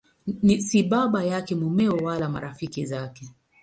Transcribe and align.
Si 0.67 0.83
baba 0.83 1.23
yake, 1.23 1.55
mumewe 1.55 1.99
wala 1.99 2.29
marafiki 2.29 2.85
zake. 2.85 3.25